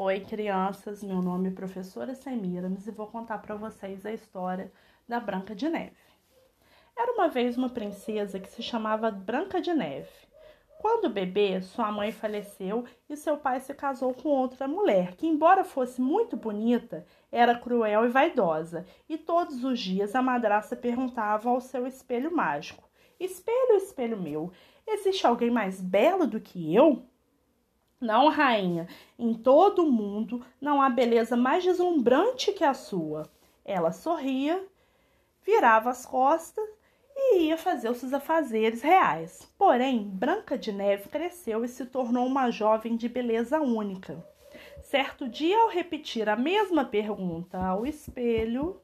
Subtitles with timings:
[0.00, 1.02] Oi, crianças.
[1.02, 4.70] Meu nome é professora Semiramis e vou contar para vocês a história
[5.08, 5.96] da Branca de Neve.
[6.96, 10.08] Era uma vez uma princesa que se chamava Branca de Neve.
[10.80, 15.64] Quando bebê, sua mãe faleceu e seu pai se casou com outra mulher, que, embora
[15.64, 21.60] fosse muito bonita, era cruel e vaidosa, e todos os dias a madraça perguntava ao
[21.60, 22.88] seu espelho mágico:
[23.18, 24.52] Espelho, espelho meu,
[24.86, 27.04] existe alguém mais belo do que eu?
[28.00, 28.86] Não, rainha,
[29.18, 33.28] em todo o mundo não há beleza mais deslumbrante que a sua.
[33.64, 34.64] Ela sorria,
[35.44, 36.64] virava as costas
[37.16, 39.52] e ia fazer os seus afazeres reais.
[39.58, 44.24] Porém, Branca de Neve cresceu e se tornou uma jovem de beleza única.
[44.80, 48.80] Certo dia, ao repetir a mesma pergunta ao espelho,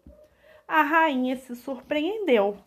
[0.67, 2.59] a rainha se surpreendeu.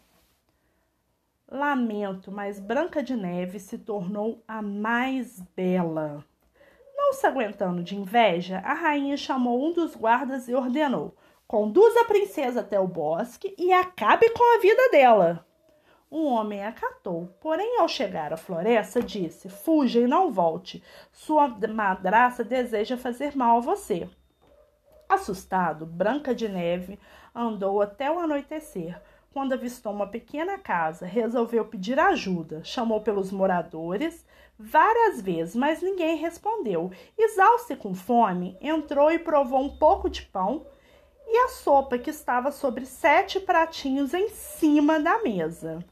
[1.49, 6.25] Lamento, mas Branca de Neve se tornou a mais bela.
[7.07, 11.15] Não se aguentando de inveja, a rainha chamou um dos guardas e ordenou:
[11.47, 15.47] Conduza a princesa até o bosque e acabe com a vida dela.
[16.11, 20.83] Um homem acatou, porém, ao chegar à floresta, disse: Fuja e não volte.
[21.13, 24.09] Sua madraça deseja fazer mal a você.
[25.07, 26.99] Assustado, Branca de Neve
[27.33, 29.01] andou até o anoitecer.
[29.37, 32.63] Quando avistou uma pequena casa, resolveu pedir ajuda.
[32.63, 34.25] Chamou pelos moradores
[34.57, 36.89] várias vezes, mas ninguém respondeu.
[37.15, 40.65] Exausto e com fome, entrou e provou um pouco de pão
[41.27, 45.85] e a sopa que estava sobre sete pratinhos em cima da mesa.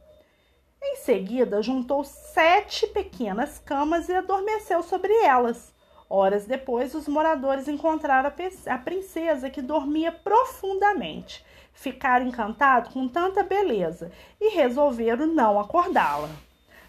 [0.82, 5.72] Em seguida, juntou sete pequenas camas e adormeceu sobre elas.
[6.10, 8.32] Horas depois, os moradores encontraram
[8.68, 11.44] a princesa que dormia profundamente.
[11.74, 16.30] Ficaram encantados com tanta beleza e resolveram não acordá-la.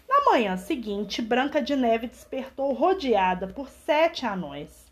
[0.07, 4.85] Na manhã seguinte, Branca de Neve despertou rodeada por sete anões.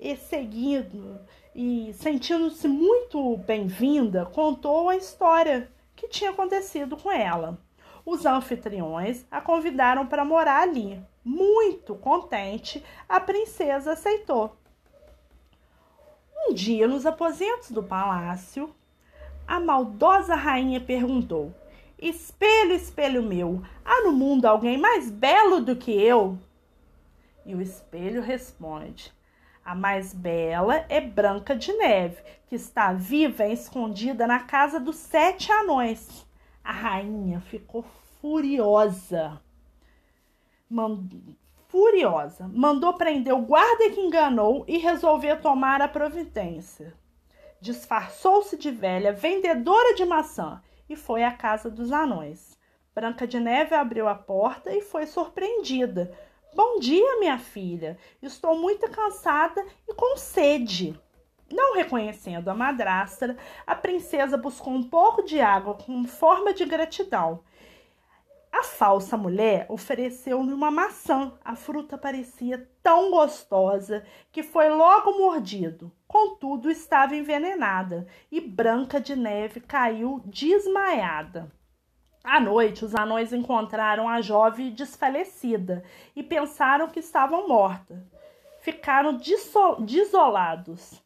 [0.00, 1.20] E seguindo
[1.54, 7.58] e sentindo-se muito bem-vinda, contou a história que tinha acontecido com ela.
[8.04, 11.00] Os anfitriões a convidaram para morar ali.
[11.24, 14.56] Muito contente, a princesa aceitou.
[16.36, 18.74] Um dia, nos aposentos do palácio,
[19.46, 21.54] a maldosa rainha perguntou:
[21.98, 26.36] Espelho, espelho meu, há no mundo alguém mais belo do que eu?
[27.46, 29.12] E o espelho responde:
[29.64, 34.96] A mais bela é Branca de Neve, que está viva e escondida na casa dos
[34.96, 36.26] sete anões.
[36.64, 37.84] A rainha ficou
[38.20, 39.40] furiosa.
[40.68, 41.08] Mand...
[41.68, 46.94] Furiosa, mandou prender o guarda que enganou e resolveu tomar a providência.
[47.62, 52.58] Disfarçou-se de velha vendedora de maçã e foi à casa dos anões.
[52.94, 56.12] Branca de Neve abriu a porta e foi surpreendida.
[56.54, 57.96] Bom dia, minha filha.
[58.20, 61.00] Estou muito cansada e com sede.
[61.52, 63.36] Não reconhecendo a madrasta,
[63.66, 67.44] a princesa buscou um pouco de água com forma de gratidão.
[68.50, 71.32] A falsa mulher ofereceu-lhe uma maçã.
[71.44, 75.92] A fruta parecia tão gostosa que foi logo mordido.
[76.08, 81.52] Contudo, estava envenenada e Branca de Neve caiu desmaiada.
[82.24, 85.84] À noite, os anões encontraram a jovem desfalecida
[86.16, 88.06] e pensaram que estavam morta.
[88.60, 89.18] Ficaram
[89.80, 91.02] desolados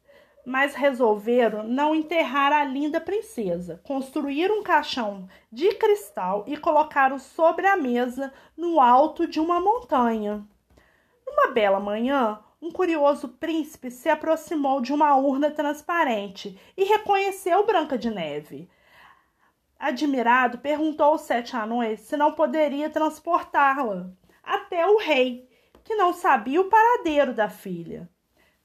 [0.46, 3.80] mas resolveram não enterrar a linda princesa.
[3.82, 10.46] Construíram um caixão de cristal e colocaram sobre a mesa no alto de uma montanha.
[11.26, 17.98] Numa bela manhã, um curioso príncipe se aproximou de uma urna transparente e reconheceu Branca
[17.98, 18.70] de Neve.
[19.76, 24.12] Admirado, perguntou aos sete anões se não poderia transportá-la
[24.44, 25.50] até o rei,
[25.82, 28.08] que não sabia o paradeiro da filha.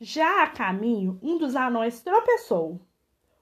[0.03, 2.81] Já a caminho, um dos anões tropeçou.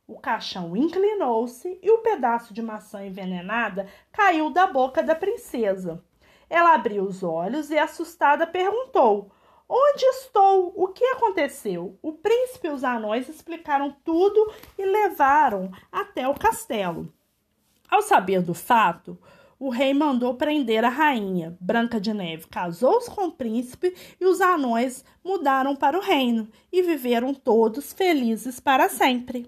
[0.05, 6.03] O caixão inclinou-se e o pedaço de maçã envenenada caiu da boca da princesa.
[6.49, 9.31] Ela abriu os olhos e, assustada, perguntou:
[9.69, 10.73] Onde estou?
[10.75, 11.97] O que aconteceu?
[12.01, 17.13] O príncipe e os anões explicaram tudo e levaram até o castelo.
[17.89, 19.17] Ao saber do fato,
[19.59, 21.57] o rei mandou prender a rainha.
[21.59, 26.81] Branca de Neve casou-se com o príncipe e os anões mudaram para o reino e
[26.81, 29.45] viveram todos felizes para sempre.